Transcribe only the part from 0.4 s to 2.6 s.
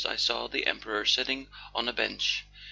the Emperor sitting on a bench.